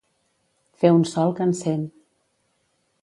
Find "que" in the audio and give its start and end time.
1.41-1.47